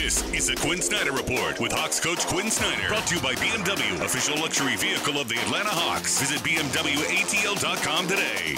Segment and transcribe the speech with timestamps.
[0.00, 2.86] This is the Quin Snyder Report with Hawks coach Quin Snyder.
[2.86, 6.20] Brought to you by BMW, official luxury vehicle of the Atlanta Hawks.
[6.20, 8.54] Visit BMWATL.com today.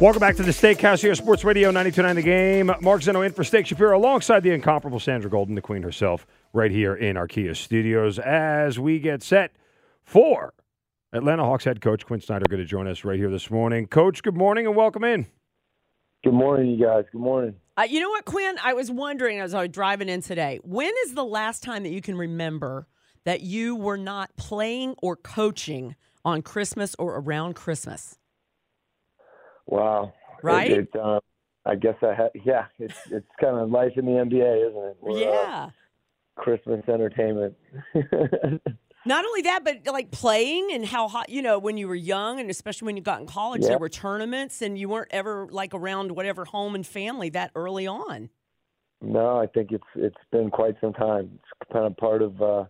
[0.00, 2.66] Welcome back to the Steakhouse here, Sports Radio 92.9 The Game.
[2.80, 6.70] Mark Zinno in for Steak Shapiro alongside the incomparable Sandra Golden, the queen herself, right
[6.70, 9.52] here in our Kia studios as we get set
[10.02, 10.54] for
[11.12, 13.86] Atlanta Hawks head coach Quin Snyder going to join us right here this morning.
[13.86, 15.26] Coach, good morning and welcome in.
[16.24, 17.04] Good morning, you guys.
[17.12, 17.54] Good morning.
[17.78, 18.56] Uh, you know what, Quin?
[18.60, 21.90] I was wondering as I was driving in today, when is the last time that
[21.90, 22.88] you can remember
[23.22, 25.94] that you were not playing or coaching
[26.24, 28.18] on Christmas or around Christmas?
[29.66, 30.12] Wow.
[30.42, 30.72] Right?
[30.72, 31.20] It, it, uh,
[31.64, 32.30] I guess I had.
[32.44, 34.96] Yeah, it's it's kind of life in the NBA, isn't it?
[35.00, 35.70] We're, uh, yeah.
[36.34, 37.54] Christmas entertainment.
[39.08, 42.38] Not only that, but like playing and how hot, you know, when you were young
[42.40, 43.70] and especially when you got in college, Yeah.
[43.70, 47.86] there were tournaments and you weren't ever like around whatever home and family that early
[47.86, 48.28] on.
[49.00, 51.30] no, I think it's it's been quite some time.
[51.36, 52.40] It's kind of part of.
[52.42, 52.64] uh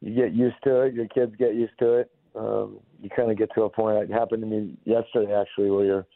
[0.00, 0.92] You get used to it.
[0.94, 2.10] Your kids get used to it.
[2.34, 4.10] Um, you kind of get to a point.
[4.10, 6.06] It happened to me yesterday, actually, where you're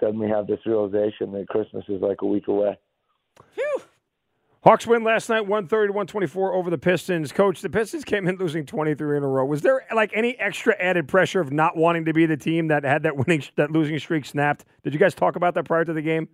[0.00, 2.76] suddenly have this realization that Christmas is like a week away.
[3.54, 3.73] Phew.
[4.64, 7.32] Hawks win last night, 130 to 124 over the Pistons.
[7.32, 9.44] Coach, the Pistons came in losing 23 in a row.
[9.44, 12.82] Was there like any extra added pressure of not wanting to be the team that
[12.82, 14.64] had that winning, that losing streak snapped?
[14.82, 16.30] Did you guys talk about that prior to the game?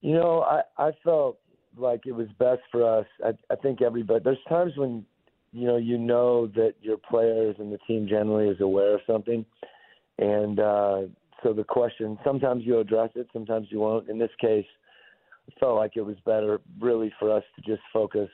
[0.00, 1.40] You know, I I felt
[1.76, 3.06] like it was best for us.
[3.22, 4.24] I I think everybody.
[4.24, 5.04] There's times when
[5.52, 9.44] you know you know that your players and the team generally is aware of something,
[10.18, 11.00] and uh,
[11.42, 14.08] so the question sometimes you address it, sometimes you won't.
[14.08, 14.66] In this case,
[15.58, 18.28] felt like it was better really for us to just focus,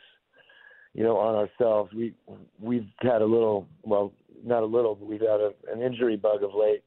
[0.95, 1.93] you know, on ourselves.
[1.93, 2.15] We
[2.59, 4.13] we've had a little, well,
[4.45, 6.83] not a little, but we've had a, an injury bug of late,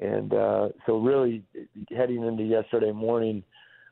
[0.00, 1.42] and uh, so really
[1.90, 3.42] heading into yesterday morning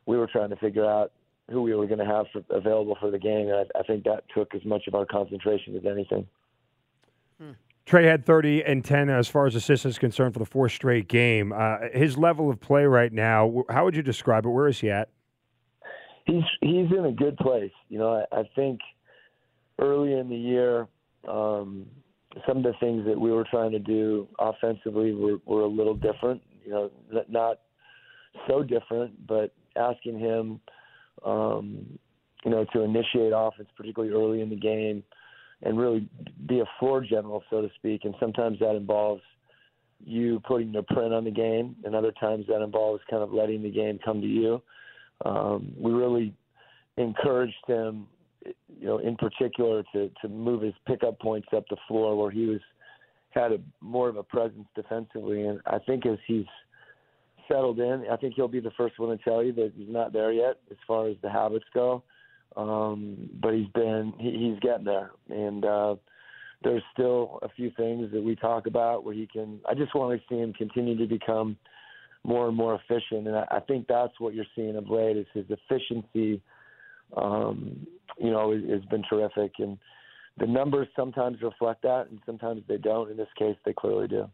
[0.05, 1.11] we were trying to figure out
[1.49, 4.03] who we were going to have for, available for the game, and I, I think
[4.03, 6.27] that took as much of our concentration as anything.
[7.87, 11.07] Trae had 30 and 10 as far as assists is concerned for the fourth straight
[11.07, 11.53] game.
[11.53, 14.49] Uh, his level of play right now, how would you describe it?
[14.49, 15.09] Where is he at?
[16.27, 17.71] He's he's in a good place.
[17.89, 18.79] You know, I, I think
[19.79, 20.87] early in the year,
[21.27, 21.85] um,
[22.47, 25.95] some of the things that we were trying to do offensively were, were a little
[25.95, 26.41] different.
[26.65, 26.91] You know,
[27.29, 27.59] not
[28.47, 30.59] so different, but asking him,
[31.25, 31.97] um,
[32.43, 35.03] you know, to initiate offense, particularly early in the game,
[35.63, 36.09] and really
[36.47, 38.01] be a floor general, so to speak.
[38.03, 39.21] And sometimes that involves
[40.05, 43.63] you putting the print on the game, and other times that involves kind of letting
[43.63, 44.61] the game come to you.
[45.25, 46.33] Um, we really
[46.97, 48.07] encouraged him,
[48.45, 52.45] you know, in particular to to move his pickup points up the floor where he
[52.45, 52.61] was
[53.31, 56.45] had a more of a presence defensively, and I think as he's
[57.47, 60.13] settled in, I think he'll be the first one to tell you that he's not
[60.13, 62.03] there yet as far as the habits go.
[62.55, 65.95] Um, but he's been he, he's getting there, and uh,
[66.63, 69.59] there's still a few things that we talk about where he can.
[69.69, 71.57] I just want to see him continue to become
[72.27, 75.25] more and more efficient, and I, I think that's what you're seeing of late is
[75.33, 76.41] his efficiency.
[77.15, 79.77] Um, you know, has, been terrific, and
[80.37, 83.09] the numbers sometimes reflect that, and sometimes they don't.
[83.09, 84.29] In this case, they clearly do.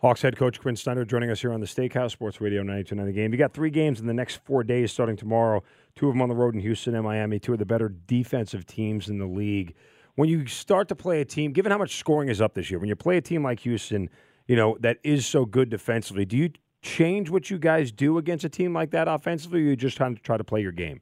[0.00, 3.12] Hawks head coach Quin Snyder joining us here on the Steakhouse Sports Radio 929 The
[3.12, 3.32] Game.
[3.32, 5.62] You got three games in the next four days starting tomorrow,
[5.94, 8.66] two of them on the road in Houston and Miami, two of the better defensive
[8.66, 9.76] teams in the league.
[10.16, 12.80] When you start to play a team, given how much scoring is up this year,
[12.80, 14.10] when you play a team like Houston,
[14.48, 16.50] you know, that is so good defensively, do you
[16.82, 20.14] change what you guys do against a team like that offensively, or you just trying
[20.14, 21.00] to try to play your game?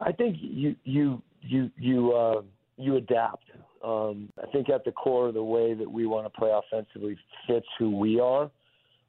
[0.00, 2.42] I think you you you you uh,
[2.76, 3.50] you adapt.
[3.82, 7.66] Um, I think at the core, the way that we want to play offensively fits
[7.78, 8.50] who we are.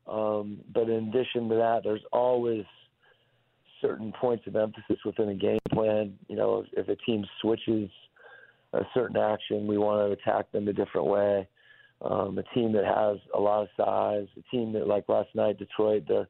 [0.08, 2.66] Um, but in addition to that, there's always
[3.82, 6.18] certain points of emphasis within a game plan.
[6.28, 7.90] You know, if, if a team switches
[8.74, 11.48] a certain action, we want to attack them a different way.
[12.08, 15.58] Um, a team that has a lot of size, a team that, like last night,
[15.58, 16.28] Detroit, their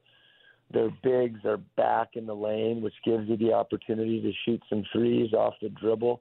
[0.72, 4.84] their bigs are back in the lane, which gives you the opportunity to shoot some
[4.92, 6.20] threes off the dribble.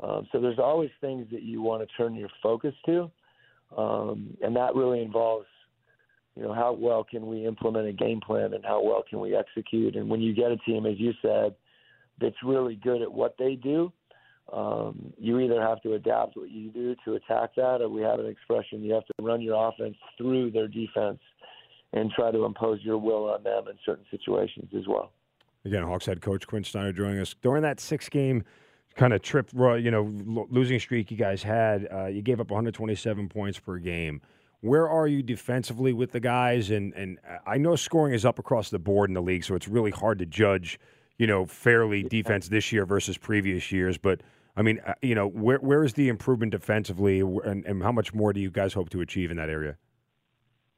[0.00, 3.10] Um, so there's always things that you want to turn your focus to,
[3.76, 5.46] um, and that really involves,
[6.36, 9.34] you know, how well can we implement a game plan and how well can we
[9.34, 9.96] execute.
[9.96, 11.54] And when you get a team, as you said,
[12.20, 13.92] that's really good at what they do,
[14.52, 18.18] um, you either have to adapt what you do to attack that, or we have
[18.18, 21.20] an expression: you have to run your offense through their defense
[21.92, 25.12] and try to impose your will on them in certain situations as well.
[25.64, 28.44] Again, Hawks head coach Quin Snyder joining us during that six game
[28.96, 30.10] kind of trip, you know,
[30.50, 31.88] losing streak you guys had.
[31.92, 34.20] Uh, you gave up 127 points per game.
[34.62, 36.70] Where are you defensively with the guys?
[36.70, 39.68] And and I know scoring is up across the board in the league, so it's
[39.68, 40.78] really hard to judge,
[41.18, 43.96] you know, fairly defense this year versus previous years.
[43.96, 44.22] But
[44.56, 48.12] I mean, uh, you know, where where is the improvement defensively, and, and how much
[48.12, 49.76] more do you guys hope to achieve in that area?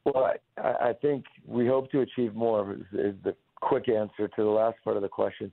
[0.04, 2.72] Well, I, I think we hope to achieve more.
[2.72, 5.52] Is, is the quick answer to the last part of the question.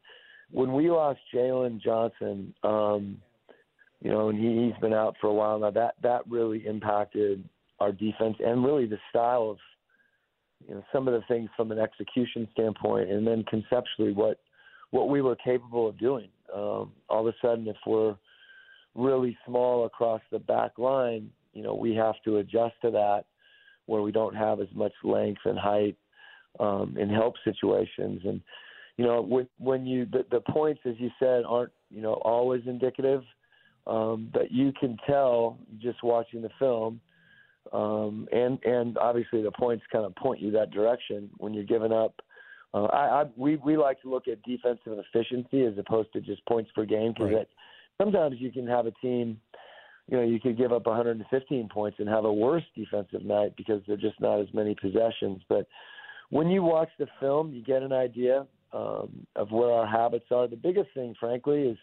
[0.52, 3.18] When we lost Jalen Johnson, um,
[4.02, 5.72] you know, and he, he's been out for a while now.
[5.72, 7.48] That that really impacted
[7.80, 9.58] our defense and really the style of
[10.68, 14.40] you know some of the things from an execution standpoint, and then conceptually what
[14.92, 16.30] what we were capable of doing.
[16.54, 18.16] Um, all of a sudden, if we're
[18.96, 23.26] really small across the back line, you know, we have to adjust to that
[23.86, 25.98] where we don't have as much length and height
[26.60, 28.22] um, in help situations.
[28.26, 28.42] And
[28.98, 32.64] you know, when when you the, the points, as you said, aren't you know always
[32.66, 33.24] indicative,
[33.88, 37.00] um, but you can tell just watching the film
[37.72, 41.92] um, and and obviously the points kind of point you that direction when you're giving
[41.92, 42.16] up.
[42.74, 46.46] Uh, I, I we we like to look at defensive efficiency as opposed to just
[46.46, 47.48] points per game because right.
[48.00, 49.40] sometimes you can have a team,
[50.08, 53.82] you know, you could give up 115 points and have a worse defensive night because
[53.88, 55.42] there're just not as many possessions.
[55.50, 55.68] But
[56.30, 60.48] when you watch the film, you get an idea um, of where our habits are.
[60.48, 61.78] The biggest thing, frankly, is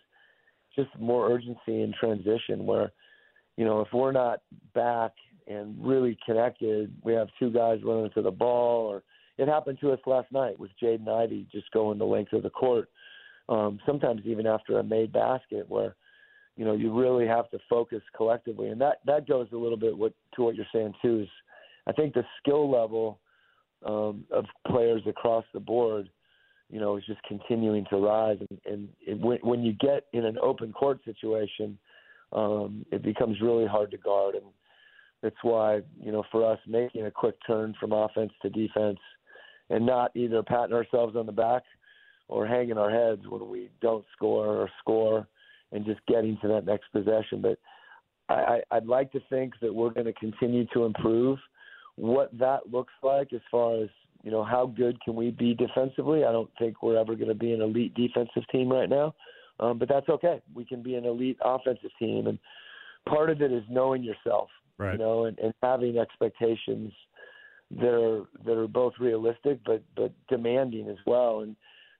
[0.76, 2.64] just more urgency in transition.
[2.64, 2.92] Where,
[3.56, 4.42] you know, if we're not
[4.72, 5.12] back
[5.46, 6.92] and really connected.
[7.02, 9.02] We have two guys running to the ball, or
[9.38, 12.50] it happened to us last night with Jaden Ivey just going the length of the
[12.50, 12.88] court.
[13.48, 15.94] Um, sometimes even after a made basket, where
[16.56, 19.96] you know you really have to focus collectively, and that that goes a little bit
[19.96, 21.20] what, to what you're saying too.
[21.22, 21.28] Is
[21.86, 23.20] I think the skill level
[23.84, 26.08] um, of players across the board,
[26.70, 30.24] you know, is just continuing to rise, and, and it, when, when you get in
[30.24, 31.78] an open court situation,
[32.32, 34.44] um, it becomes really hard to guard and
[35.22, 38.98] that's why, you know, for us making a quick turn from offense to defense
[39.70, 41.62] and not either patting ourselves on the back
[42.28, 45.26] or hanging our heads when we don't score or score
[45.72, 47.42] and just getting to that next possession.
[47.42, 47.58] But
[48.28, 51.38] I, I'd like to think that we're going to continue to improve.
[51.96, 53.88] What that looks like as far as
[54.22, 56.24] you know, how good can we be defensively?
[56.24, 59.14] I don't think we're ever going to be an elite defensive team right now,
[59.60, 60.42] um, but that's okay.
[60.52, 62.36] We can be an elite offensive team, and
[63.08, 64.48] part of it is knowing yourself
[64.78, 64.92] right.
[64.92, 66.92] you know, and, and having expectations
[67.70, 71.40] that are that are both realistic but but demanding as well.
[71.40, 71.56] And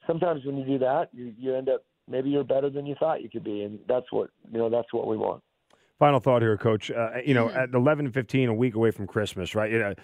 [0.06, 3.22] sometimes when you do that, you, you end up maybe you're better than you thought
[3.22, 5.42] you could be, and that's what you know that's what we want.
[5.98, 6.90] Final thought here, Coach.
[6.90, 9.72] Uh, you know, at 11 15, a week away from Christmas, right?
[9.72, 9.94] You know,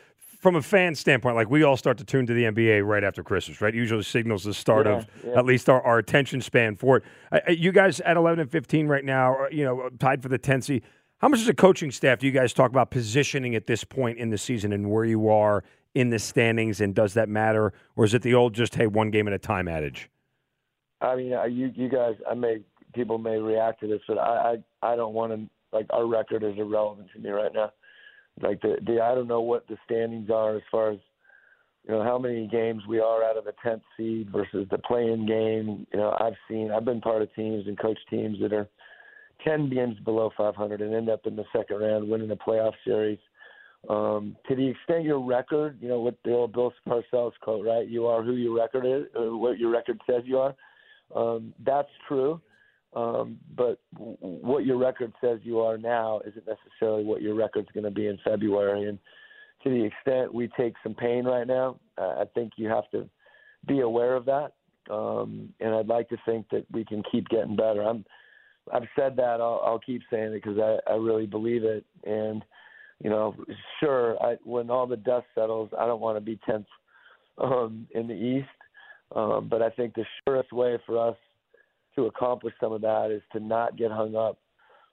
[0.43, 3.23] from a fan standpoint, like we all start to tune to the NBA right after
[3.23, 3.75] Christmas, right?
[3.75, 5.39] Usually signals the start yeah, of yeah.
[5.39, 7.05] at least our, our, attention span for it.
[7.31, 10.39] Uh, you guys at 11 and 15 right now, are, you know, tied for the
[10.39, 10.83] 10th seed.
[11.23, 14.19] How much as a coaching staff do you guys talk about positioning at this point
[14.19, 15.63] in the season and where you are
[15.95, 19.13] in the standings, and does that matter, or is it the old just hey one
[19.13, 20.11] game at a time adage?
[21.01, 24.93] I mean, you you guys, I may people may react to this, but I I,
[24.95, 27.71] I don't want to like our record is irrelevant to me right now.
[28.41, 30.99] Like the the I don't know what the standings are as far as
[31.87, 35.27] you know how many games we are out of the tenth seed versus the play-in
[35.27, 35.87] game.
[35.93, 38.69] You know, I've seen I've been part of teams and coached teams that are
[39.45, 43.19] 10 games below 500 and end up in the second round winning a playoff series.
[43.89, 47.89] Um, to the extent your record, you know, what the old Bill Parcells quote, right?
[47.89, 50.55] You are who your record is, or what your record says you are.
[51.15, 52.41] Um, that's true.
[52.95, 57.71] Um, but w- what your record says you are now isn't necessarily what your record's
[57.73, 58.89] going to be in February.
[58.89, 58.99] And
[59.65, 63.09] to the extent we take some pain right now, uh, I think you have to
[63.67, 64.53] be aware of that.
[64.91, 67.83] Um, and I'd like to think that we can keep getting better.
[67.83, 68.05] I'm
[68.73, 69.41] I've said that.
[69.41, 71.85] I'll, I'll keep saying it because I, I really believe it.
[72.05, 72.45] And
[73.03, 73.35] you know,
[73.81, 76.67] sure, I, when all the dust settles, I don't want to be tenth
[77.39, 78.49] um, in the East.
[79.15, 81.17] Um, but I think the surest way for us
[81.97, 84.39] to accomplish some of that is to not get hung up.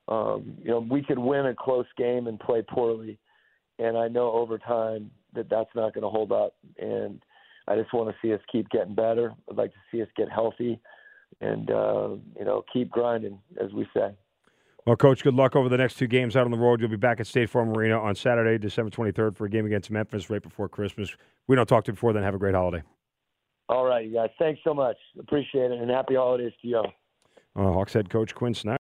[0.08, 3.20] Um, you know, we could win a close game and play poorly,
[3.78, 6.56] and I know over time that that's not going to hold up.
[6.80, 7.22] And
[7.68, 9.34] I just want to see us keep getting better.
[9.50, 10.80] I'd like to see us get healthy
[11.41, 14.12] and uh, you know keep grinding, as we say.
[14.86, 16.79] Well, Coach, good luck over the next two games out on the road.
[16.79, 19.91] You'll be back at State Farm Arena on Saturday, December 23rd, for a game against
[19.91, 21.15] Memphis right before Christmas.
[21.48, 22.24] We don't talk to you before then.
[22.24, 22.81] Have a great holiday.
[23.67, 24.29] All right, you guys.
[24.39, 24.98] Thanks so much.
[25.19, 26.83] Appreciate it, and happy holidays to you.
[27.55, 28.77] Uh, Hawks head coach Quin Snyder.